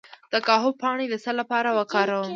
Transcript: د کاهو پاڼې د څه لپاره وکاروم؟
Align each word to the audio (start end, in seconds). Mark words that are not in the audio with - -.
د 0.33 0.35
کاهو 0.47 0.69
پاڼې 0.81 1.05
د 1.09 1.15
څه 1.23 1.31
لپاره 1.39 1.69
وکاروم؟ 1.77 2.27